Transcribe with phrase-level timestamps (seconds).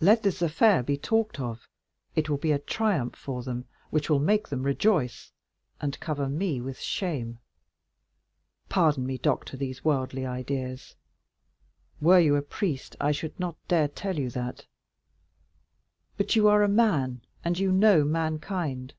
[0.00, 1.68] Let this affair be talked of,
[2.16, 5.32] it will be a triumph for them, which will make them rejoice,
[5.82, 7.40] and cover me with shame.
[8.70, 10.96] Pardon me, doctor, these worldly ideas;
[12.00, 14.64] were you a priest I should not dare tell you that,
[16.16, 18.94] but you are a man, and you know mankind.